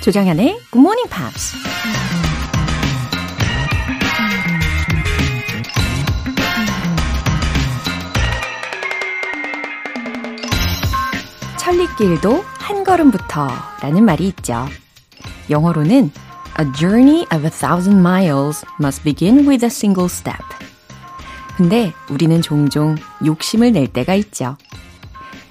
[0.00, 1.56] 조장현의 Good Morning Pops.
[11.58, 13.48] 천리길도 한 걸음부터
[13.82, 14.66] 라는 말이 있죠.
[15.50, 16.10] 영어로는
[16.58, 20.42] A journey of a thousand miles must begin with a single step.
[21.58, 22.96] 근데 우리는 종종
[23.26, 24.56] 욕심을 낼 때가 있죠.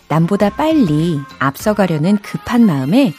[0.07, 3.13] 남보다 빨리 앞서가려는 급한 마음에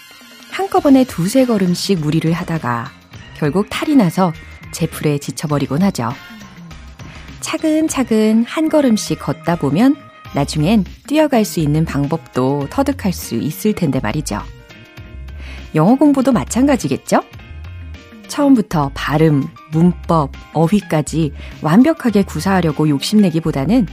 [0.60, 2.90] 한꺼번에 두세 걸음씩 무리를 하다가
[3.34, 4.30] 결국 탈이 나서
[4.72, 6.10] 제풀에 지쳐버리곤 하죠.
[7.40, 9.96] 차근차근 한 걸음씩 걷다 보면
[10.34, 14.38] 나중엔 뛰어갈 수 있는 방법도 터득할 수 있을 텐데 말이죠.
[15.74, 17.22] 영어 공부도 마찬가지겠죠?
[18.28, 19.42] 처음부터 발음,
[19.72, 21.32] 문법, 어휘까지
[21.62, 23.86] 완벽하게 구사하려고 욕심내기보다는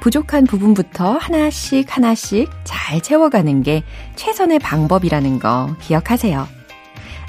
[0.00, 3.82] 부족한 부분부터 하나씩 하나씩 잘 채워가는 게
[4.16, 6.46] 최선의 방법이라는 거 기억하세요.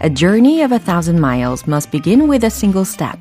[0.03, 3.19] A journey of a thousand miles must begin with a single step.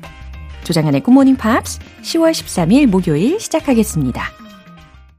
[0.63, 4.23] Good Morning Pops 10월 13일 목요일 시작하겠습니다.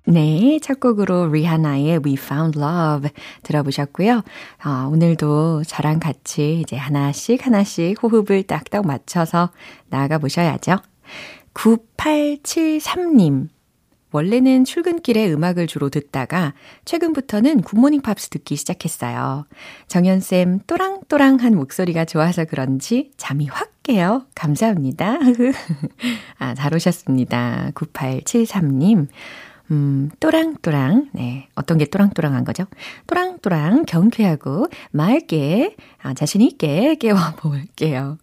[0.04, 3.10] 네, 첫 곡으로 리하나의 We Found Love
[3.42, 4.22] 들어보셨고요.
[4.58, 9.50] 아, 오늘도 저랑 같이 이제 하나씩 하나씩 호흡을 딱딱 맞춰서
[9.88, 10.78] 나아가 보셔야죠.
[11.54, 13.48] 9873님.
[14.12, 19.46] 원래는 출근길에 음악을 주로 듣다가 최근부터는 굿모닝 팝스 듣기 시작했어요.
[19.88, 24.26] 정연쌤 또랑또랑한 목소리가 좋아서 그런지 잠이 확 깨요.
[24.34, 25.18] 감사합니다.
[26.38, 27.72] 아, 잘 오셨습니다.
[27.74, 29.08] 9873님.
[29.70, 31.48] 음, 또랑또랑, 네.
[31.54, 32.64] 어떤 게 또랑또랑한 거죠?
[33.06, 38.18] 또랑또랑 경쾌하고 맑게, 아, 자신있게 깨워볼게요.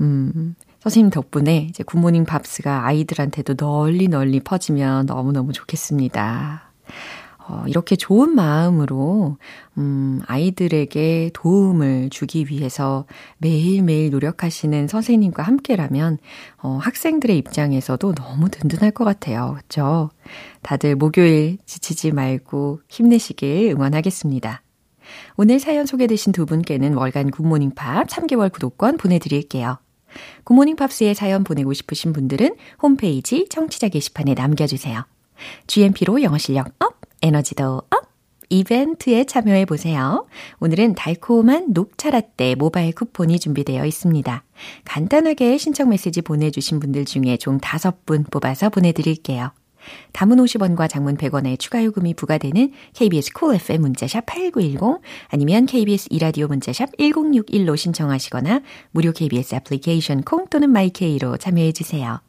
[0.01, 6.73] 음, 선생님 덕분에 이제 굿모닝 팝스가 아이들한테도 널리 널리 퍼지면 너무너무 좋겠습니다.
[7.39, 9.37] 어, 이렇게 좋은 마음으로,
[9.79, 13.07] 음, 아이들에게 도움을 주기 위해서
[13.39, 16.19] 매일매일 노력하시는 선생님과 함께라면,
[16.63, 19.59] 어, 학생들의 입장에서도 너무 든든할 것 같아요.
[19.61, 20.11] 그죠?
[20.63, 24.63] 다들 목요일 지치지 말고 힘내시길 응원하겠습니다.
[25.37, 29.79] 오늘 사연 소개되신 두 분께는 월간 굿모닝 팝스 3개월 구독권 보내드릴게요.
[30.45, 35.05] 굿모닝 팝스에 사연 보내고 싶으신 분들은 홈페이지 청취자 게시판에 남겨주세요.
[35.67, 38.13] GMP로 영어 실력 up, 에너지도 up!
[38.53, 40.27] 이벤트에 참여해 보세요.
[40.61, 44.45] 오늘은 달콤한 녹차 라떼 모바일 쿠폰이 준비되어 있습니다.
[44.85, 49.53] 간단하게 신청 메시지 보내주신 분들 중에 총 5분 뽑아서 보내드릴게요.
[50.13, 56.47] 단문 50원과 장문 100원의 추가 요금이 부과되는 KBS Cool FM 문자샵 8910 아니면 KBS 2라디오
[56.47, 62.21] 문자샵 1061로 신청하시거나 무료 KBS 애플리케이션 콩 또는 마이케이로 참여해 주세요.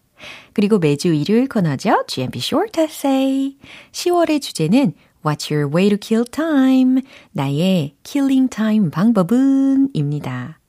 [0.53, 2.05] 그리고 매주 일요일 코너죠.
[2.07, 3.57] GMP Short Essay.
[3.91, 4.93] 10월의 주제는
[5.23, 7.01] What's your way to kill time?
[7.31, 9.89] 나의 killing time 방법은?
[9.93, 10.59] 입니다.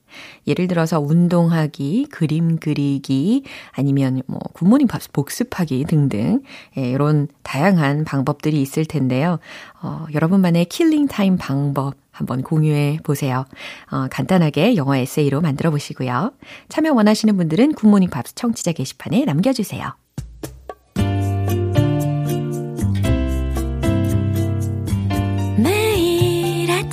[0.47, 6.43] 예를 들어서 운동하기, 그림 그리기, 아니면 뭐 굿모닝 팝스 복습하기 등등
[6.77, 9.39] 예, 이런 다양한 방법들이 있을 텐데요.
[9.83, 13.45] 어, 여러분만의 killing time 방법 한번 공유해 보세요.
[13.91, 16.33] 어, 간단하게 영어 에세이로 만들어 보시고요.
[16.69, 19.95] 참여 원하시는 분들은 굿모닝 팝스 청취자 게시판에 남겨주세요.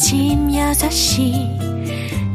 [0.01, 1.70] 아침 6시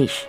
[0.00, 0.26] English.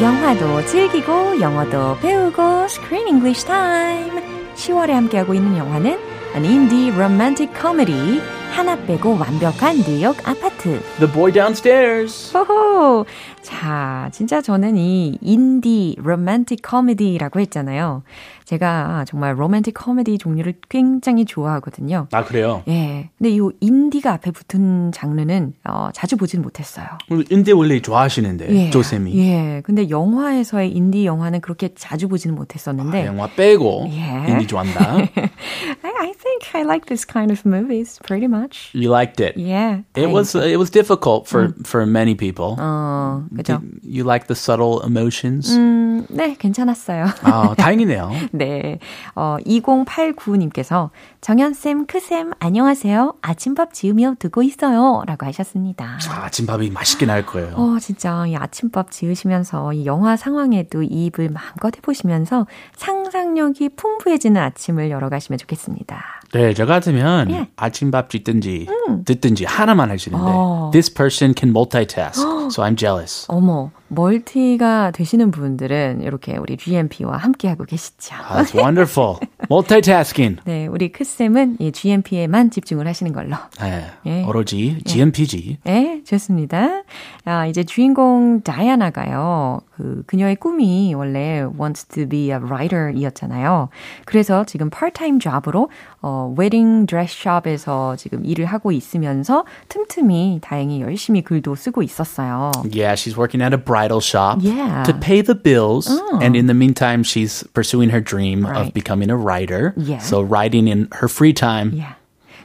[0.00, 4.22] 영화도 즐기고 영어도 배우고 Screen English Time.
[4.54, 5.98] 10월에 함께하고 있는 영화는
[6.34, 8.20] An Indie Romantic Comedy
[8.56, 10.80] 하나 빼고 완벽한 뉴욕 아파트.
[10.96, 12.34] The Boy Downstairs.
[12.34, 13.04] 호호.
[13.42, 18.02] 자, 진짜 저는 이 인디 로맨틱 코미디라고 했잖아요.
[18.46, 22.06] 제가 정말 로맨틱 코미디 종류를 굉장히 좋아하거든요.
[22.12, 22.62] 아, 그래요?
[22.68, 23.10] 예.
[23.18, 26.86] 근데 이 인디가 앞에 붙은 장르는 어, 자주 보진 못했어요.
[27.30, 28.70] 인디 원래 좋아하시는데, 예.
[28.70, 29.16] 조쌤이.
[29.18, 29.62] 예.
[29.64, 33.02] 근데 영화에서의 인디 영화는 그렇게 자주 보지는 못했었는데.
[33.02, 34.30] 아, 영화 빼고 예.
[34.32, 34.80] 인디 좋아한다.
[34.96, 38.45] I, I think I like this kind of movies pretty much.
[38.74, 39.36] You liked it.
[39.36, 39.82] Yeah.
[39.94, 42.56] It was it was difficult for for many people.
[42.58, 43.60] 어, 그죠?
[43.60, 45.56] Did you like the subtle emotions?
[45.56, 47.06] 음, 네, 괜찮았어요.
[47.22, 48.10] 아, 다행이네요.
[48.32, 48.78] 네.
[49.14, 50.90] 어, 2089님께서
[51.20, 53.14] 정연쌤, 크쌤, 안녕하세요.
[53.20, 55.02] 아침밥 지으며 듣고 있어요.
[55.06, 55.98] 라고 하셨습니다.
[56.08, 57.54] 아, 아침밥이 맛있게 날 거예요.
[57.56, 62.46] 어, 진짜 이 아침밥 지으시면서 이 영화 상황에도 이입을 마음껏 해보시면서
[62.76, 66.15] 상상력이 풍부해지는 아침을 열어가시면 좋겠습니다.
[66.32, 67.48] 네, 저 같으면 예.
[67.56, 68.66] 아침밥 짓든지
[69.04, 70.70] 듣든지 하나만 할 수 있는데 어.
[70.72, 72.20] this person can multitask,
[72.50, 73.26] so I'm jealous.
[73.28, 78.14] 어머, 멀티가 되시는 분들은 이렇게 우리 GMP와 함께하고 계시죠.
[78.16, 79.18] 아, That's wonderful.
[79.50, 80.40] Multitasking.
[80.44, 83.36] 네, 우리 크쌤은 이 GMP에만 집중을 하시는 걸로.
[83.60, 84.24] 네, 예.
[84.24, 85.58] 오로지 GMPG.
[85.64, 86.82] 네, 좋습니다.
[87.24, 89.60] 아, 이제 주인공 다이아나가요.
[89.76, 93.68] 그 그녀의 꿈이 원래 wants to be a writer이었잖아요.
[94.04, 95.70] 그래서 지금 part-time job으로
[96.00, 102.35] 어, 웨딩 드레스 샵에서 지금 일을 하고 있으면서 틈틈이 다행히 열심히 글도 쓰고 있었어요.
[102.69, 104.83] Yeah, she's working at a bridal shop Yeah.
[104.83, 105.87] to pay the bills.
[105.89, 106.19] Oh.
[106.21, 108.67] And in the meantime, she's pursuing her dream Right.
[108.67, 109.73] of becoming a writer.
[109.77, 109.99] Yeah.
[109.99, 111.71] So writing in her free time.
[111.73, 111.95] Yeah.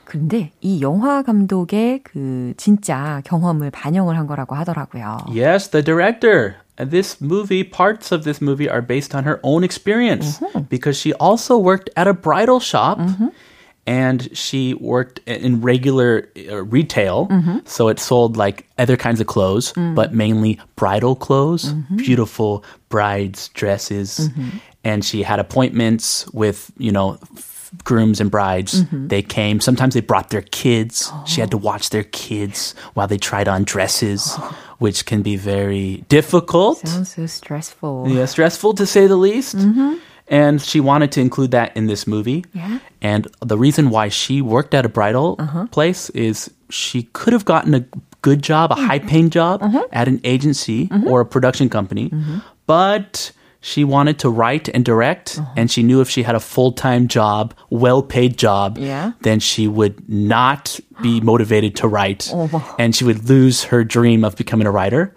[0.06, 5.26] 그런데 이 영화 감독의 그 진짜 경험을 반영을 한 거라고 하더라고요.
[5.34, 6.56] Yes, the director.
[6.78, 10.38] And This movie, parts of this movie are based on her own experience
[10.68, 13.00] because she also worked at a bridal shop
[13.87, 17.27] and she worked in regular uh, retail.
[17.27, 17.59] Mm-hmm.
[17.65, 19.95] So it sold like other kinds of clothes, mm.
[19.95, 21.97] but mainly bridal clothes, mm-hmm.
[21.97, 24.29] beautiful brides' dresses.
[24.29, 24.57] Mm-hmm.
[24.83, 27.19] And she had appointments with, you know,
[27.83, 28.83] grooms and brides.
[28.91, 29.61] They came.
[29.61, 31.11] Sometimes they brought their kids.
[31.25, 31.61] She had to oh.
[31.61, 34.57] watch their kids while they tried on dresses, oh.
[34.79, 36.79] which can be very difficult.
[36.79, 38.09] Sounds so stressful.
[38.09, 39.55] Yeah, stressful to say the least.
[40.31, 42.45] And she wanted to include that in this movie.
[42.53, 42.79] Yeah.
[43.01, 45.67] And the reason why she worked at a bridal uh-huh.
[45.67, 47.85] place is she could have gotten a
[48.21, 48.85] good job, a mm-hmm.
[48.87, 49.79] high paying job mm-hmm.
[49.91, 51.07] at an agency mm-hmm.
[51.07, 52.09] or a production company.
[52.65, 56.70] But she wanted to write and direct, and she knew if she had a full
[56.70, 59.12] time job, well paid job, Yeah.
[59.22, 62.32] then she would not be motivated to write.
[62.78, 65.14] And she would lose her dream of becoming a writer.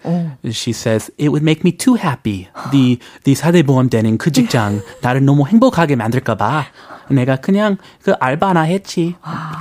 [0.52, 2.48] She says, it would make me too happy.
[2.72, 6.66] 네, 네 사대보험 되는 그 직장 나를 너무 행복하게 만들까봐
[7.12, 9.16] 내가 그냥 그 알바 하나 했지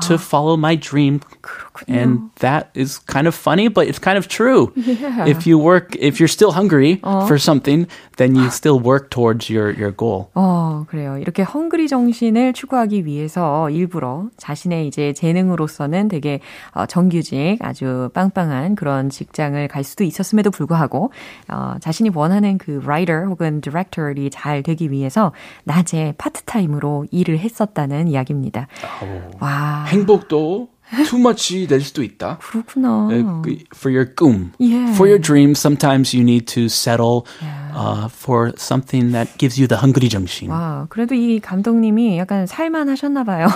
[0.06, 1.20] to follow my dream.
[1.87, 4.71] And that is kind of funny, but it's kind of true.
[4.75, 9.71] If you work, if you're still hungry for something, then you still work towards your,
[9.71, 10.29] your goal.
[10.35, 11.17] 어, 그래요.
[11.17, 16.39] 이렇게 헝그리 정신을 추구하기 위해서 일부러 자신의 이제 재능으로서는 되게
[16.71, 21.11] 어, 정규직, 아주 빵빵한 그런 직장을 갈 수도 있었음에도 불구하고
[21.49, 25.31] 어, 자신이 원하는 그 writer 혹은 director이 잘 되기 위해서
[25.63, 28.67] 낮에 파트타임으로 일을 했었다는 이야기입니다.
[29.39, 30.72] 와, 행복도
[31.09, 32.37] too much 될 수도 있다.
[32.41, 33.09] 그렇구나.
[33.75, 34.51] For your 꿈.
[34.59, 34.93] Yeah.
[34.93, 37.25] For your dream, sometimes you need to settle
[37.75, 40.49] uh, for something that gives you the hungry 정신.
[40.49, 43.47] 와, 그래도 이 감독님이 약간 살만 하셨나 봐요.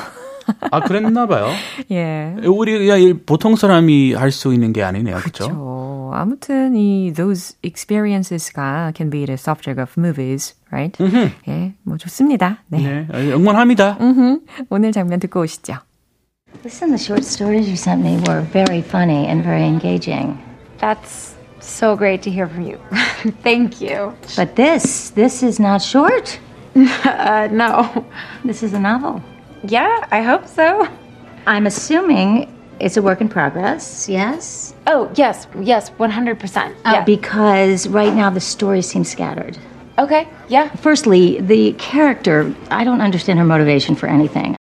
[0.72, 1.50] 아, 그랬나 봐요.
[1.92, 2.34] 예.
[2.46, 5.18] 우리 그냥 보통 사람이 할 수 있는 게 아니네요.
[5.18, 5.44] 그렇죠?
[5.46, 6.12] 그렇죠.
[6.14, 10.98] 아무튼 이 those experiences가 can be the subject of movies, right?
[11.50, 12.64] 예, 뭐 좋습니다.
[12.70, 13.06] 네.
[13.12, 13.98] 네, 응원합니다.
[14.70, 15.76] 오늘 장면 듣고 오시죠.
[16.64, 20.42] Listen, the short stories you sent me were very funny and very engaging.
[20.80, 22.80] That's so great to hear from you.
[23.44, 24.16] Thank you.
[24.36, 26.40] But this, this is not short.
[26.78, 28.06] Uh, no.
[28.46, 29.20] This is a novel.
[29.64, 30.88] Yeah, I hope so.
[31.48, 34.76] I'm assuming it's a work in progress, yes?
[34.86, 36.58] Oh, yes, yes, 100%.
[36.58, 37.04] Uh, Yeah.
[37.04, 39.58] because right now the story seems scattered.
[39.98, 40.70] okay, yeah.
[40.76, 44.56] Firstly, the character, I don't understand her motivation for anything.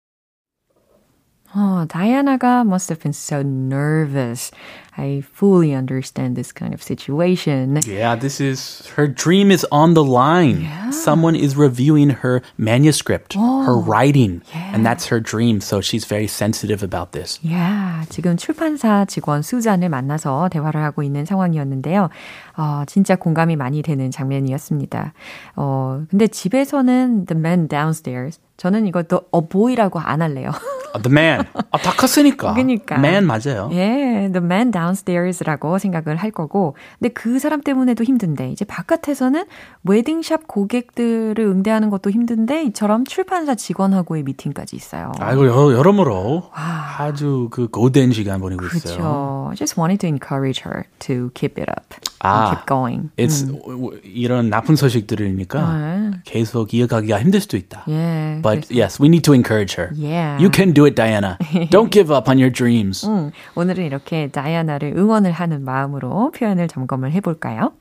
[1.56, 4.52] 어, 다이아나가 must have been so nervous.
[5.00, 7.80] I fully understand this kind of situation.
[7.88, 10.62] Yeah, this is her dream is on the line.
[10.62, 10.92] Yeah.
[10.92, 15.62] Someone is reviewing her manuscript, her writing, and that's her dream.
[15.62, 17.40] So she's very sensitive about this.
[17.50, 22.10] 야, 지금 출판사 직원 수잔을 만나서 대화를 하고 있는 상황이었는데요.
[22.57, 25.13] 어, 진짜 공감이 많이 되는 장면이었습니다.
[25.57, 28.41] 어, 근데 집에서는 the man downstairs.
[28.57, 30.51] 저는 이것도 a boy라고 안 할래요.
[30.95, 31.45] Uh, the man.
[31.73, 32.53] 아, 다 컸으니까.
[32.53, 32.95] 그러니까.
[32.95, 33.69] Man 맞아요.
[33.73, 39.45] 예, the man downstairs라고 생각을 할 거고, 근데 그 사람 때문에도 힘든데, 이제 바깥에서는
[39.83, 45.11] 웨딩샵 고객들을 응대하는 것도 힘든데, 이처럼 출판사 직원하고의 미팅까지 있어요.
[45.19, 48.81] 아이고 여, 여러모로 아주 그 고된 시간 보내고 있어요.
[48.81, 49.49] 그렇죠.
[49.51, 53.11] I just wanted to encourage her to keep it up, 아, and keep going.
[53.17, 56.11] It's w- 이런 나쁜 소식 들으니까 네.
[56.25, 57.85] 계속 이어가기가 힘들 수도 있다.
[57.89, 58.41] 예.
[58.43, 59.91] But 그래서- yes, we need to encourage her.
[59.97, 60.37] Yeah.
[60.43, 61.39] You can do it, Diana.
[61.71, 63.07] Don't give up on your dreams.
[63.07, 67.73] 음, 오늘은 이렇게 다이아나를 응원을 하는 마음으로 표현을 점검을 해볼까요?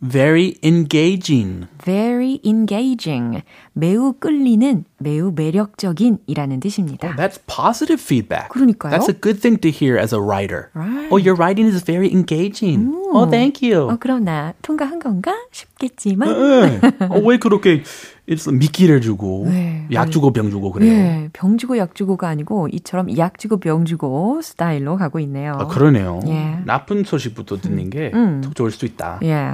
[0.00, 1.68] Very engaging.
[1.82, 3.42] Very engaging.
[3.72, 7.16] 매우 끌리는, 매우 매력적인 이라는 뜻입니다.
[7.16, 8.50] That's positive feedback.
[8.50, 8.92] 그러니까요.
[8.92, 10.68] That's a good thing to hear as a writer.
[10.74, 11.08] Right.
[11.10, 12.92] Oh, your writing is very engaging.
[13.12, 13.88] Oh, thank you.
[13.88, 16.28] 어, 그럼 나 통과한 건가 싶겠지만.
[16.28, 16.80] 네.
[17.08, 17.82] 어, 왜 그렇게
[18.28, 20.92] it's 미끼를 주고 네, 약 주고 병 주고 그래요?
[20.92, 25.56] 예, 병 주고 약 주고가 아니고 이처럼 약 주고 병 주고 스타일로 가고 있네요.
[25.58, 26.20] 아, 그러네요.
[26.26, 26.58] 예.
[26.66, 29.20] 나쁜 소식부터 듣는 게더 좋을 수 있다.
[29.22, 29.52] 예.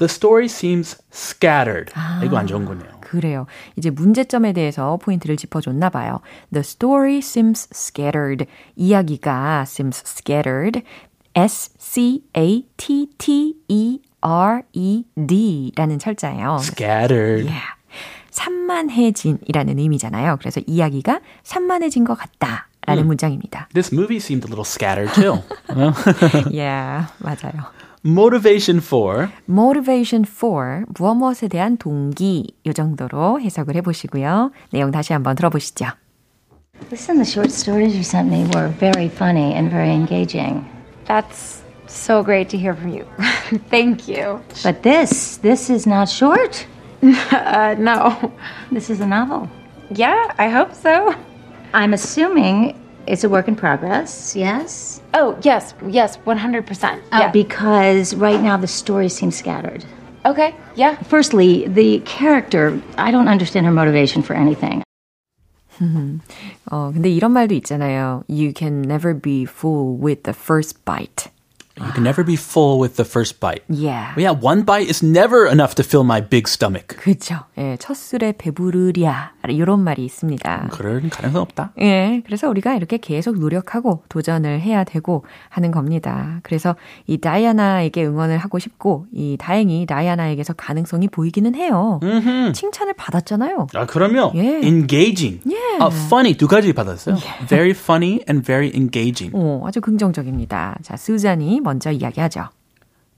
[0.00, 1.92] The story seems scattered.
[2.24, 2.88] 이거 안 좋은 거네요.
[3.00, 3.44] 그래요.
[3.76, 6.20] 이제 문제점에 대해서 포인트를 짚어줬나 봐요.
[6.52, 8.46] The story seems scattered.
[8.76, 10.82] 이야기가 seems scattered.
[14.40, 16.56] S-C-A-T-T-E-R-E-D 라는 철자예요.
[16.60, 17.46] Scattered.
[17.46, 17.66] Yeah.
[18.30, 20.36] 산만해진이라는 의미잖아요.
[20.38, 22.68] 그래서 이야기가 산만해진 것 같다.
[22.86, 23.68] 라는 문장입니다.
[23.74, 25.42] This movie seemed a little scattered too.
[26.50, 27.68] yeah, 맞아요.
[28.05, 34.51] Motivation for motivation for 무엇 무엇에 대한 동기 이 정도로 해석을 해보시고요.
[34.71, 35.87] 내용 다시 한번 들어보시죠.
[36.91, 40.65] Listen, the short stories you sent me were very funny and very engaging.
[41.05, 43.05] That's so great to hear from you.
[43.71, 44.41] Thank you.
[44.63, 46.67] But this, this is not short.
[47.01, 48.31] Uh, no.
[48.71, 49.49] This is a novel.
[49.89, 51.15] Yeah, I hope so.
[51.73, 52.75] I'm assuming
[53.07, 55.01] it's a work in progress, yes?
[55.13, 56.99] Oh, yes, yes, 100%.
[57.11, 57.31] Uh, Yeah.
[57.31, 59.85] because right now the story seems scattered.
[60.25, 60.95] okay, yeah.
[61.05, 64.81] Firstly, the character, I don't understand her motivation for anything.
[66.71, 68.23] 어, 근데 이런 말도 있잖아요.
[68.27, 71.29] You can never be full with the first bite.
[71.77, 73.61] you can never be full with the first bite.
[73.67, 74.13] Yeah.
[74.15, 76.95] Yeah, one bite is never enough to fill my big stomach.
[76.97, 77.43] 그렇죠.
[77.57, 80.68] 예, 첫 술에 배부르랴 이런 말이 있습니다.
[80.70, 81.72] 그럴 가능성 없다.
[81.80, 86.40] 예, 그래서 우리가 이렇게 계속 노력하고 도전을 해야 되고 하는 겁니다.
[86.42, 92.00] 그래서 이 다이아나에게 응원을 하고 싶고, 이 다행히 다이아나에게서 가능성이 보이기는 해요.
[92.52, 93.68] 칭찬을 받았잖아요.
[93.74, 94.60] 아, 그러면 예.
[94.62, 95.40] engaging.
[95.50, 95.56] 예.
[95.80, 97.16] 아, funny 두 가지 받았어요.
[97.48, 99.34] Very funny and very engaging.
[99.34, 100.76] 오, 아주 긍정적입니다.
[100.82, 102.48] 자, 수잔이 먼저 이야기하죠.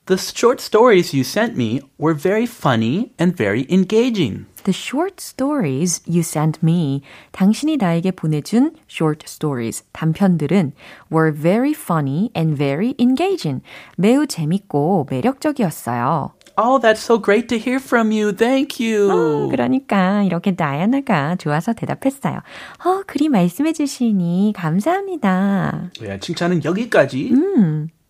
[0.06, 4.46] The short stories you sent me were very funny and very engaging.
[4.64, 7.02] The short stories you sent me,
[7.32, 10.72] 당신이 나에게 보내준 short stories, 단편들은
[11.10, 13.62] were very funny and very engaging.
[13.96, 16.32] 매우 재밌고 매력적이었어요.
[16.58, 18.30] Oh, that's so great to hear from you.
[18.30, 19.48] Thank you.
[19.50, 22.40] 그러니까 이렇게 다이아나가 좋아서 대답했어요.
[22.84, 25.90] 어, 그리 말씀해 주시니 감사합니다.
[26.02, 27.32] 예, 칭찬은 여기까지.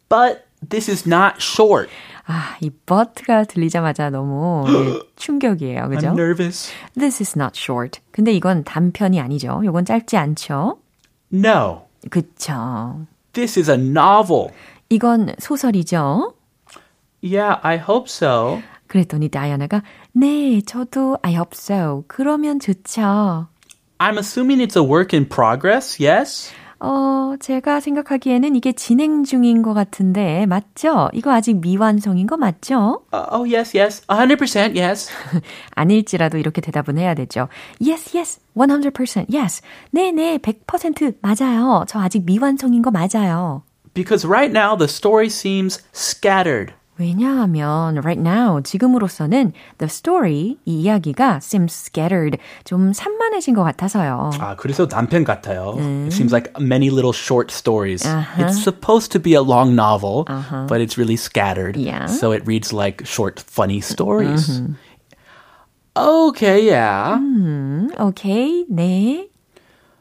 [0.09, 1.89] But this is not short.
[2.27, 5.89] 아, 이 but가 들리자마자 너무 예, 충격이에요.
[5.89, 6.09] 그죠?
[6.09, 6.73] I'm nervous.
[6.95, 8.01] This is not short.
[8.13, 9.61] 근데 이건 단편이 아니죠.
[9.65, 10.79] 이건 짧지 않죠?
[11.33, 11.83] No.
[12.11, 13.07] 그쵸.
[13.33, 14.51] This is a novel.
[14.89, 16.35] 이건 소설이죠?
[17.23, 18.63] Yeah, I hope so.
[18.87, 22.05] 그랬더니 다이아나가 네, 저도 I hope so.
[22.09, 23.49] 그러면 좋죠.
[23.99, 26.53] I'm assuming it's a work in progress, yes?
[26.85, 31.11] 어, 제가 생각하기에는 이게 진행 중인 것 같은데, 맞죠?
[31.13, 33.05] 이거 아직 미완성인 거 맞죠?
[33.13, 34.05] Uh, oh, yes, yes.
[34.09, 35.09] 100% yes.
[35.77, 37.49] 아닐지라도 이렇게 대답은 해야 되죠.
[37.81, 39.63] Yes, yes, 100% yes.
[39.93, 41.85] 네네, 100% 맞아요.
[41.87, 43.63] 저 아직 미완성인 거 맞아요.
[43.95, 46.75] Because right now the story seems scattered.
[47.00, 54.32] 왜냐하면 right now 지금으로서는 the story 이 이야기가 seems scattered 좀 산만해진 것 같아서요.
[54.40, 55.76] 아, 그래서 단편 같아요.
[55.78, 58.04] It seems like many little short stories.
[58.40, 60.26] It's supposed to be a long novel,
[60.68, 61.78] but it's really scattered.
[61.78, 62.08] Yeah.
[62.08, 64.60] So it reads like short, funny stories.
[65.96, 67.20] Okay, yeah.
[68.00, 69.30] 오케이, 네.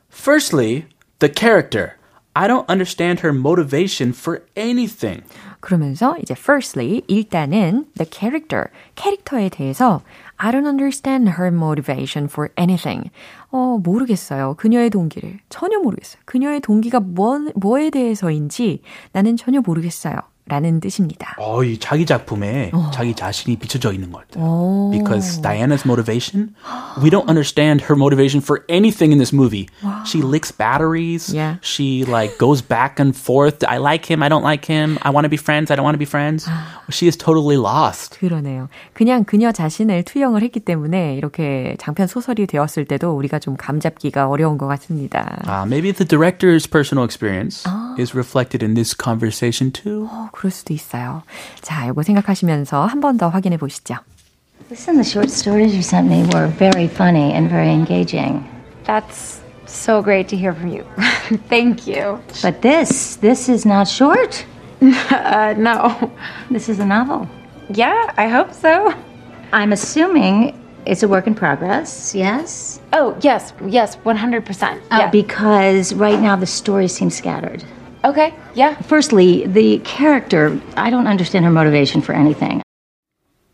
[0.08, 0.86] Firstly,
[1.18, 1.98] the character.
[2.34, 5.24] I don't understand her motivation for anything.
[5.61, 8.65] 그러면서 이제 firstly 일단은 the character
[8.95, 10.01] 캐릭터에 대해서
[10.35, 13.11] I don't understand her motivation for anything.
[13.51, 14.55] 어, 모르겠어요.
[14.57, 15.39] 그녀의 동기를.
[15.49, 16.21] 전혀 모르겠어요.
[16.25, 18.81] 그녀의 동기가 뭐, 뭐에 대해서인지
[19.13, 20.15] 나는 전혀 모르겠어요.
[20.48, 21.34] 라는 뜻입니다.
[21.40, 22.92] 어, 이 자기 작품에 어.
[22.94, 24.44] 자기 자신이 비춰져 있는 것 같아요.
[24.44, 24.90] 오.
[24.92, 26.54] Because Diana's motivation,
[27.02, 29.66] we don't understand her motivation for anything in this movie.
[29.82, 30.04] Wow.
[30.06, 31.34] She licks batteries.
[31.34, 31.56] Yeah.
[31.62, 33.66] She like goes back and forth.
[33.66, 34.22] I like him.
[34.22, 35.02] I don't like him.
[35.02, 35.72] I want to be friends.
[35.72, 36.46] I don't want to be friends.
[36.90, 38.20] She is totally lost.
[38.20, 38.68] 그러네요.
[38.94, 44.58] 그냥 그녀 자신을 투영을 했기 때문에 이렇게 장편 소설이 되었을 때도 우리가 좀 감잡기가 어려운
[44.58, 45.42] 것 같습니다.
[45.42, 47.96] Uh, maybe the director's personal experience 아.
[47.98, 50.06] is reflected in this conversation too.
[50.08, 51.22] 어, 그럴 수도 있어요.
[51.60, 53.96] 자, 이거 생각하시면서 한 번 더 확인해 보시죠.
[54.70, 58.42] Listen, the short stories you sent me were very funny and very engaging.
[58.84, 60.84] That's so great to hear from you.
[61.48, 62.18] Thank you.
[62.42, 64.44] But this, this is not short.
[64.82, 66.10] uh, no.
[66.50, 67.28] This is a novel.
[67.70, 68.92] Yeah, I hope so.
[69.52, 70.52] I'm assuming
[70.84, 72.80] it's a work in progress, yes?
[72.92, 74.62] Oh, yes, yes, 100%.
[74.62, 75.10] Uh, yeah.
[75.10, 77.64] Because right now the stories seem scattered.
[78.04, 78.76] Okay, yeah.
[78.82, 82.62] Firstly, the character, I don't understand her motivation for anything.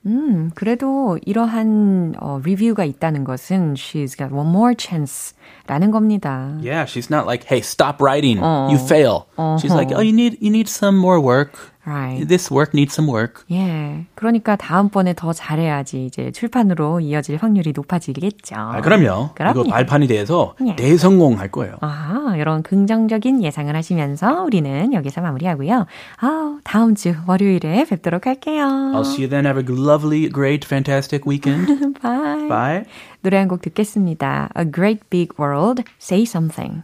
[0.04, 5.34] 음, 그래도 이러한 어, 리뷰가 있다는 것은 she's got one more chance
[5.68, 6.58] 라는 겁니다.
[6.60, 8.68] Yeah, she's not like, hey, stop writing, 어.
[8.70, 9.28] you fail.
[9.38, 9.58] Uh-huh.
[9.58, 11.72] She's like, oh, you need you need some more work.
[11.87, 12.27] Right.
[12.27, 13.45] This work needs some work.
[13.49, 14.05] 예.
[14.15, 18.55] 그러니까 다음번에 더 잘해야지 이제 출판으로 이어질 확률이 높아지겠죠.
[18.57, 19.29] 아, 그럼요.
[19.35, 19.61] 그럼요.
[19.61, 20.75] 이거 발판이 돼서 예.
[20.75, 21.77] 대성공할 거예요.
[21.79, 25.85] 아, 이런 긍정적인 예상을 하시면서 우리는 여기서 마무리하고요.
[26.19, 28.65] 아, 다음 주 월요일에 뵙도록 할게요.
[28.93, 29.45] I'll see you then.
[29.45, 31.67] Have a lovely, great, fantastic weekend.
[32.01, 32.47] Bye.
[32.49, 32.83] Bye.
[33.21, 34.49] 노래 한 곡 듣겠습니다.
[34.57, 36.83] A Great Big World, Say Something.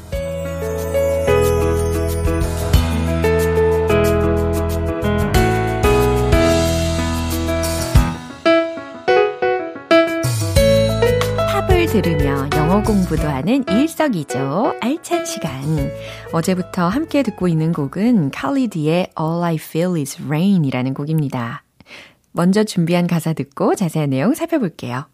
[12.81, 15.51] 영어 공부도 하는 일석이조 알찬 시간.
[16.31, 21.63] 어제부터 함께 듣고 있는 곡은 칼리드의 All I Feel Is Rain 이라는 곡입니다.
[22.31, 25.05] 먼저 준비한 가사 듣고 자세한 내용 살펴볼게요.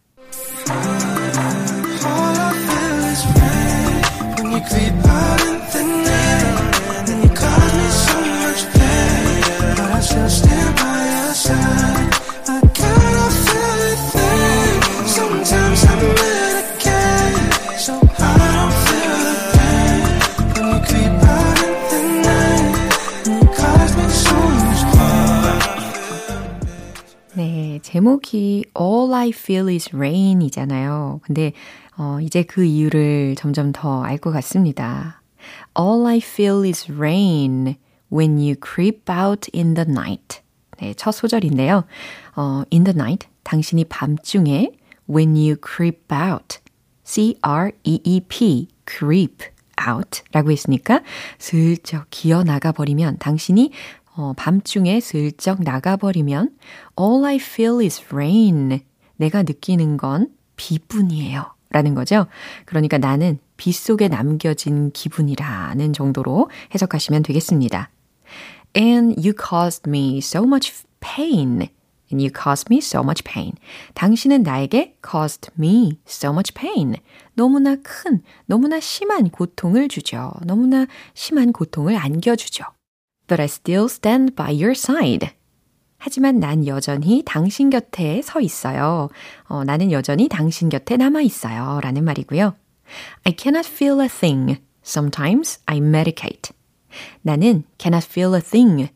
[28.07, 31.19] 제목이 All I Feel is Rain 이잖아요.
[31.23, 31.51] 근데
[31.97, 35.21] 어, 이제 그 이유를 점점 더 알 것 같습니다.
[35.77, 37.75] All I feel is rain
[38.11, 40.39] when you creep out in the night.
[40.79, 41.83] 네, 첫 소절인데요.
[42.37, 44.71] 어, in the night, 당신이 밤중에
[45.09, 46.59] when you creep out.
[47.03, 49.43] C-R-E-E-P, creep
[49.85, 51.01] out 라고 했으니까
[51.39, 53.71] 슬쩍 기어 나가 버리면 당신이
[54.17, 56.57] 어, 밤중에 슬쩍 나가버리면
[56.99, 58.81] all I feel is rain.
[59.15, 61.53] 내가 느끼는 건 비뿐이에요.
[61.69, 62.25] 라는 거죠.
[62.65, 67.89] 그러니까 나는 비 속에 남겨진 기분이라는 정도로 해석하시면 되겠습니다.
[68.75, 71.69] And you caused me so much pain.
[72.09, 73.51] And you caused me so much pain.
[73.93, 76.95] 당신은 나에게 caused me so much pain.
[77.33, 80.31] 너무나 큰, 너무나 심한 고통을 주죠.
[80.45, 82.63] 너무나 심한 고통을 안겨주죠.
[83.27, 85.29] But I still stand by your side.
[85.97, 89.09] 하지만 난 여전히 당신 곁에 서 있어요.
[89.45, 91.79] 어, 나는 여전히 당신 곁에 남아 있어요.
[91.81, 92.55] 라는 말이고요.
[93.25, 94.61] I cannot feel a thing.
[94.85, 96.51] Sometimes I medicate.
[97.21, 98.89] 나는 cannot feel a thing.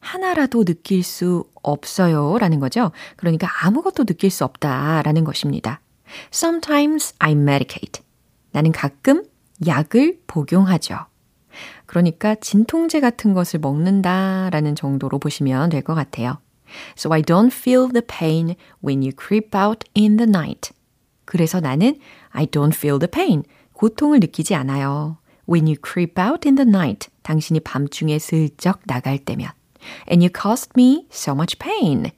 [0.00, 2.38] 하나라도 느낄 수 없어요.
[2.38, 2.92] 라는 거죠.
[3.16, 5.02] 그러니까 아무것도 느낄 수 없다.
[5.02, 5.80] 라는 것입니다.
[6.32, 8.02] Sometimes I medicate.
[8.52, 9.24] 나는 가끔
[9.66, 11.06] 약을 복용하죠.
[11.88, 16.38] 그러니까 진통제 같은 것을 먹는다라는 정도로 보시면 될 것 같아요.
[16.98, 20.70] So I don't feel the pain when you creep out in the night.
[21.24, 21.98] 그래서 나는
[22.30, 23.42] I don't feel the pain.
[23.72, 25.16] 고통을 느끼지 않아요.
[25.48, 27.08] When you creep out in the night.
[27.22, 29.50] 당신이 밤중에 슬쩍 나갈 때면.
[30.10, 32.10] And you caused me so much pain.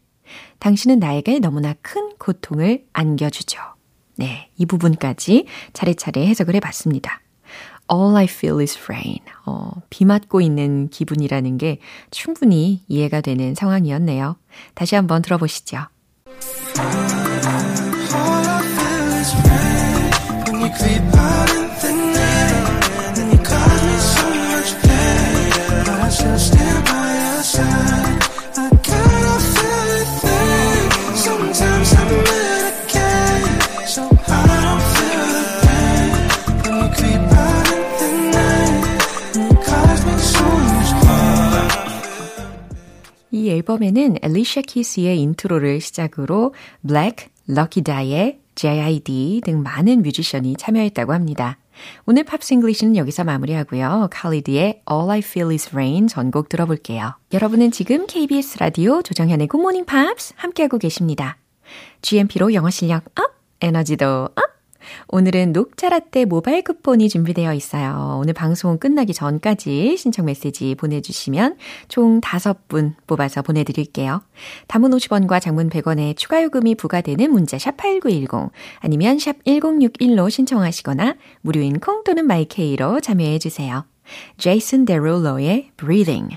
[0.58, 3.60] 당신은 나에게 너무나 큰 고통을 안겨주죠.
[4.16, 7.20] 네, 이 부분까지 차례차례 해석을 해봤습니다.
[7.92, 9.18] All I feel is rain.
[9.44, 14.36] 어, 비 맞고 있는 기분이라는 게 충분히 이해가 되는 상황이었네요.
[14.74, 15.86] 다시 한번 들어보시죠.
[43.32, 46.54] 이 앨범에는 엘리샤 키스의 인트로를 시작으로
[46.86, 51.58] 블랙, 럭키 다이의 JID 등 많은 뮤지션이 참여했다고 합니다.
[52.04, 54.08] 오늘 팝싱글리시는 여기서 마무리하고요.
[54.10, 57.14] 칼리드의 All I Feel Is Rain 전곡 들어볼게요.
[57.32, 61.38] 여러분은 지금 KBS 라디오 조정현의 Good Morning Pops 함께하고 계십니다.
[62.02, 64.59] GMP로 영어 실력 up, 에너지도 up!
[65.08, 68.18] 오늘은 녹차라떼 모바일 쿠폰이 준비되어 있어요.
[68.20, 71.56] 오늘 방송 끝나기 전까지 신청 메시지 보내주시면
[71.88, 74.22] 총 5분 뽑아서 보내드릴게요.
[74.68, 78.50] 담은 50원과 장문 100원의 추가 요금이 부과되는 문자 샵8910
[78.80, 83.84] 아니면 샵 1061로 신청하시거나 무료인 콩 또는 마이케이로 참여해주세요.
[84.38, 86.36] 제이슨 데롤로의 Breathing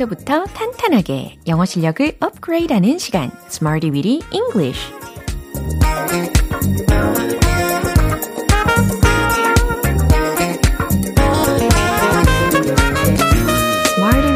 [0.00, 4.92] 기초부터 탄탄하게 영어 실력을 업그레이드하는 시간, Smarty Weedy English.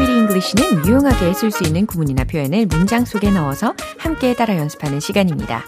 [0.07, 5.63] English는 유용하게 쓸 수 있는 구문이나 표현을 문장 속에 넣어서 함께 따라 연습하는 시간입니다.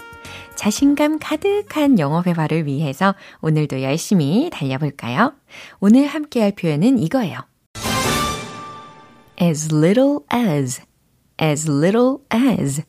[0.56, 5.34] 자신감 가득한 영어 회화를 위해서 오늘도 열심히 달려볼까요?
[5.80, 7.40] 오늘 함께 할 표현은 이거예요.
[9.42, 10.82] As little as,
[11.42, 12.84] as little as.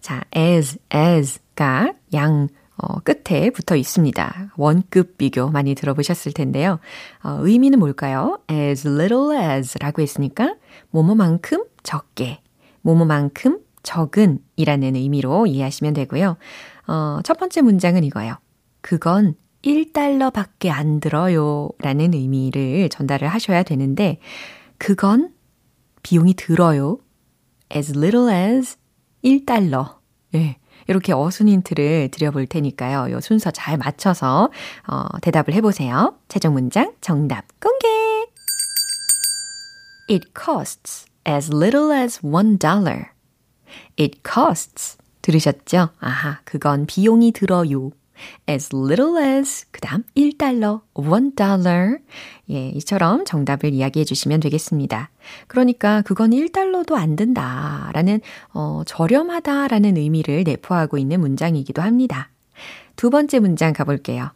[0.00, 4.52] 자, as, as가 양, 어, 끝에 붙어 있습니다.
[4.56, 6.78] 원급 비교 많이 들어보셨을 텐데요.
[7.22, 8.38] 어, 의미는 뭘까요?
[8.50, 10.54] as little as 라고 했으니까,
[10.90, 12.40] 뭐뭐만큼 적게,
[12.82, 16.36] 뭐뭐만큼 적은 이라는 의미로 이해하시면 되고요.
[16.86, 18.36] 어, 첫 번째 문장은 이거예요.
[18.80, 24.18] 그건 1달러 밖에 안 들어요 라는 의미를 전달을 하셔야 되는데,
[24.78, 25.30] 그건
[26.02, 26.98] 비용이 들어요.
[27.74, 28.76] as little as
[29.24, 29.98] 1달러.
[30.34, 30.56] 예.
[30.88, 33.12] 이렇게 어순 힌트를 드려볼 테니까요.
[33.12, 34.50] 요 순서 잘 맞춰서
[34.88, 36.16] 어, 대답을 해보세요.
[36.28, 37.86] 최종 문장 정답 공개!
[40.08, 43.10] It costs as little as one dollar.
[43.98, 44.98] It costs.
[45.22, 45.90] 들으셨죠?
[46.00, 47.90] 아하, 그건 비용이 들어요.
[48.48, 52.00] As little as 그 다음 1달러, 1달러
[52.50, 55.10] 예, 이처럼 정답을 이야기해 주시면 되겠습니다.
[55.46, 58.20] 그러니까 그건 1달러도 안 든다 라는
[58.52, 62.30] 어, 저렴하다 라는 의미를 내포하고 있는 문장이기도 합니다.
[62.96, 64.30] 두 번째 문장 가볼게요.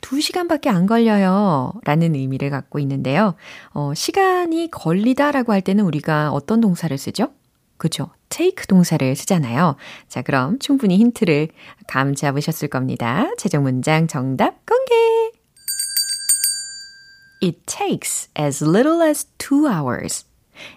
[0.00, 1.72] 2시간밖에 안 걸려요.
[1.84, 3.34] 라는 의미를 갖고 있는데요.
[3.70, 7.30] 어, 시간이 걸리다 라고 할 때는 우리가 어떤 동사를 쓰죠?
[7.78, 8.10] 그죠?
[8.28, 9.76] take 동사를 쓰잖아요.
[10.08, 11.48] 자, 그럼 충분히 힌트를
[11.86, 13.30] 감 잡으셨을 겁니다.
[13.38, 15.32] 최종 문장 정답 공개!
[17.40, 20.26] It takes as little as two hours.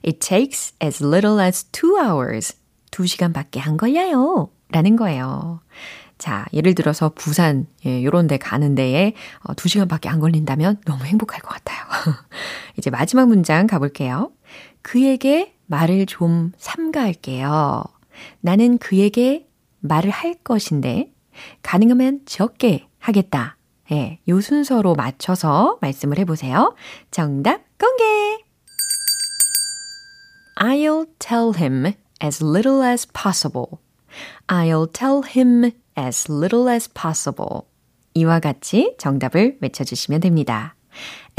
[0.06, 2.56] It takes as little as two hours.
[2.92, 4.50] 두 시간밖에 안 걸려요.
[4.70, 5.62] 라는 거예요.
[6.18, 11.42] 자, 예를 들어서 부산, 예, 요런 데 가는 데에 어, 2시간밖에 안 걸린다면 너무 행복할
[11.42, 11.84] 것 같아요.
[12.78, 14.32] 이제 마지막 문장 가볼게요.
[14.84, 17.84] 그에게 말을 좀 삼가할게요.
[18.42, 19.48] 나는 그에게
[19.80, 21.14] 말을 할 것인데,
[21.64, 23.56] 가능하면 적게 하겠다.
[23.92, 26.76] 예, 요 순서로 맞춰서 말씀을 해보세요.
[27.10, 28.04] 정답 공개!
[30.60, 33.80] I'll tell him as little as possible.
[34.48, 37.62] I'll tell him as little as possible.
[38.14, 40.76] 이와 같이 정답을 외쳐주시면 됩니다.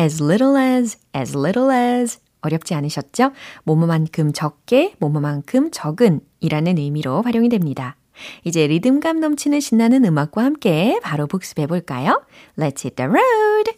[0.01, 2.19] as little as, as little as.
[2.43, 3.33] 어렵지 않으셨죠?
[3.65, 7.97] 뭐뭐만큼 적게, 뭐뭐만큼 적은 이라는 의미로 활용이 됩니다.
[8.45, 12.23] 이제 리듬감 넘치는 신나는 음악과 함께 바로 복습해 볼까요?
[12.59, 13.73] Let's hit the road!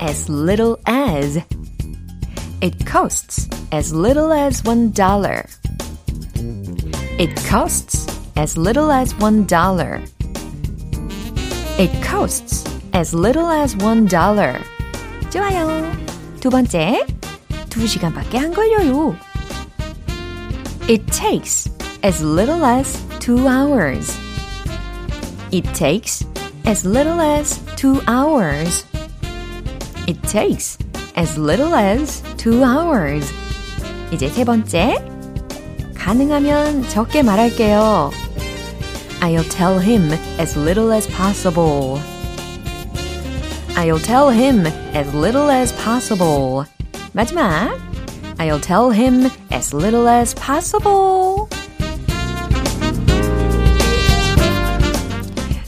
[0.00, 1.40] As little as
[2.62, 5.46] It costs as little as one dollar.
[7.18, 10.00] It costs as little as one dollar.
[11.78, 14.58] It costs as little as one dollar.
[15.29, 15.91] 좋아요.
[16.39, 17.05] 두 번째,
[17.69, 19.15] 두 시간밖에 안 걸려요.
[20.89, 21.71] It takes
[22.03, 24.17] as little as two hours.
[25.51, 26.25] It takes
[26.65, 28.85] as little as two hours.
[30.07, 30.77] It takes
[31.15, 33.31] as little as two hours.
[34.11, 34.97] 이제 세 번째.
[35.95, 38.11] 가능하면 적게 말할게요.
[39.21, 41.99] I'll tell him as little as possible.
[43.76, 46.64] I'll tell him as little as possible.
[47.12, 47.76] 마지막.
[48.38, 51.46] I'll tell him as little as possible.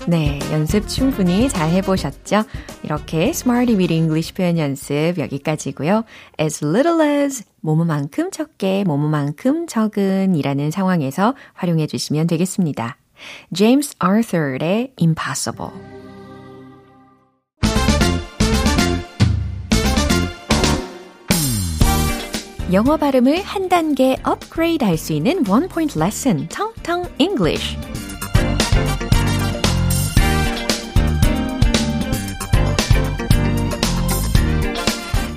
[0.07, 2.44] 네, 연습 충분히 잘 해보셨죠?
[2.83, 6.05] 이렇게 Smarty with English 표현 연습 여기까지고요.
[6.40, 12.97] As little as 뭐뭐만큼 적게, 뭐뭐만큼 적은 이라는 상황에서 활용해 주시면 되겠습니다.
[13.53, 15.97] James Arthur의 Impossible.
[22.70, 27.78] 영어 발음을 한 단계 업그레이드 할 수 있는 원 포인트 레슨, 텅텅 English.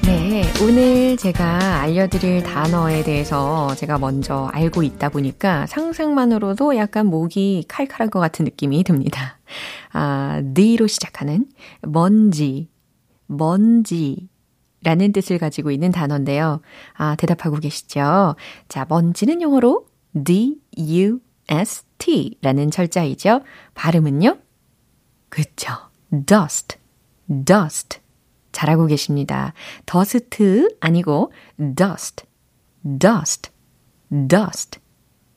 [0.06, 8.10] 네, 오늘 제가 알려드릴 단어에 대해서 제가 먼저 알고 있다 보니까 상상만으로도 약간 목이 칼칼한
[8.10, 9.40] 것 같은 느낌이 듭니다.
[9.94, 11.46] 아, D로 시작하는
[11.82, 12.68] 먼지,
[13.28, 14.31] 먼지.
[14.84, 16.62] 라는 뜻을 가지고 있는 단어인데요.
[16.94, 18.36] 아, 대답하고 계시죠?
[18.68, 21.20] 자, 먼지는 영어로 D-U-S-T
[22.42, 23.42] 라는 철자이죠.
[23.76, 24.38] 발음은요?
[25.30, 25.74] 그쵸.
[26.26, 26.78] dust,
[27.46, 28.00] dust.
[28.52, 29.54] 잘하고 계십니다.
[29.86, 32.26] dust 아니고 dust,
[33.00, 33.50] dust,
[34.28, 34.80] dust.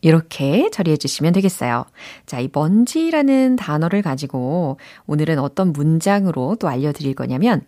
[0.00, 1.86] 이렇게 처리해 주시면 되겠어요.
[2.26, 7.62] 자, 이 먼지라는 단어를 가지고 오늘은 어떤 문장으로 또 알려드릴 거냐면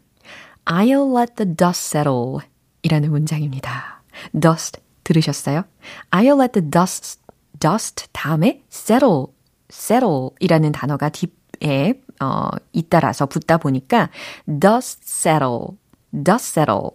[0.67, 2.39] I'll let the dust settle
[2.83, 4.03] 이라는 문장입니다.
[4.39, 5.65] dust 들으셨어요?
[6.11, 7.21] I'll let the dust,
[7.59, 9.27] dust 다음에 settle,
[9.71, 14.11] settle 이라는 단어가 딥에 어, 잇따라서 붙다 보니까
[14.47, 15.79] dust settle,
[16.13, 16.91] dust settle,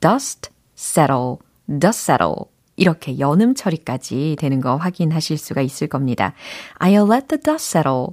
[0.00, 2.44] dust settle, dust settle
[2.76, 6.34] 이렇게 연음 처리까지 되는 거 확인하실 수가 있을 겁니다.
[6.78, 8.08] I'll let the dust settle.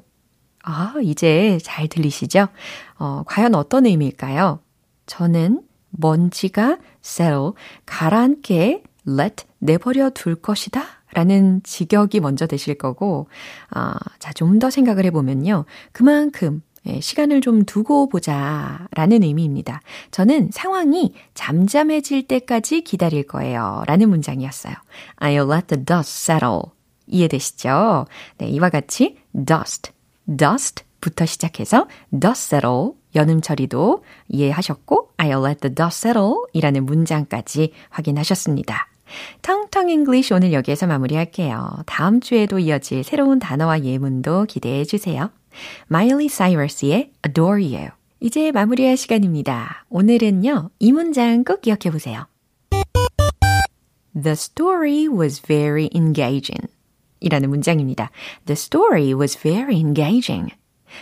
[0.63, 2.47] 아, 이제 잘 들리시죠?
[2.97, 4.64] 어, 과연 어떤 의미일까요?
[5.05, 7.51] 저는 먼지가 settle,
[7.85, 10.83] 가라앉게 let, 내버려 둘 것이다.
[11.13, 13.27] 라는 직역이 먼저 되실 거고,
[13.69, 15.63] 아, 자, 좀 더 생각을 해보면요.
[15.93, 18.87] 그만큼, 예, 시간을 좀 두고 보자.
[18.91, 19.81] 라는 의미입니다.
[20.11, 23.83] 저는 상황이 잠잠해질 때까지 기다릴 거예요.
[23.87, 24.73] 라는 문장이었어요.
[25.17, 26.61] I'll let the dust settle.
[27.07, 28.05] 이해되시죠?
[28.39, 29.91] 네, 이와 같이 dust,
[30.27, 37.71] dust 부터 시작해서 dust settle 연음 처리도 이해하셨고 I'll let the dust settle 이라는 문장까지
[37.89, 38.87] 확인하셨습니다.
[39.41, 41.69] 텅텅 English 오늘 여기에서 마무리할게요.
[41.85, 45.29] 다음 주에도 이어질 새로운 단어와 예문도 기대해 주세요.
[45.87, 47.89] 마일리 사이러스의 Adore You.
[48.19, 49.85] 이제 마무리할 시간입니다.
[49.89, 52.27] 오늘은요, 이 문장 꼭 기억해 보세요.
[54.13, 56.67] The story was very engaging.
[57.19, 58.11] 이라는 문장입니다.
[58.45, 60.49] The story was very engaging.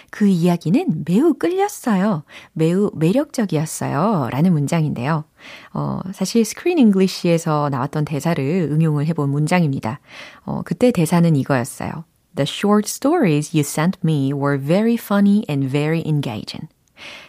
[0.10, 2.24] 그 이야기는 매우 끌렸어요.
[2.54, 4.30] 매우 매력적이었어요.
[4.32, 5.26] 라는 문장인데요.
[5.74, 10.00] 어, 사실 스크린 English에서 나왔던 대사를 응용을 해본 문장입니다.
[10.46, 12.06] 어, 그때 대사는 이거였어요.
[12.36, 16.68] The short stories you sent me were very funny and very engaging.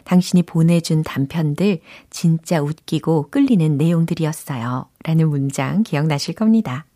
[0.05, 4.87] 당신이 보내준 단편들 진짜 웃기고 끌리는 내용들이었어요.
[5.05, 6.87] 라는 문장 기억나실 겁니다.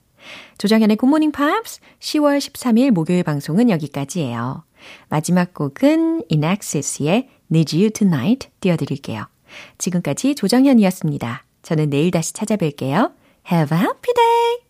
[0.59, 4.65] 조정현의 굿모닝 팝스 10월 13일 목요일 방송은 여기까지예요.
[5.09, 9.27] 마지막 곡은 인엑시스의 Need You Tonight 띄워드릴게요.
[9.79, 11.45] 지금까지 조정현이었습니다.
[11.63, 13.13] 저는 내일 다시 찾아뵐게요.
[13.51, 14.68] Have a happy day!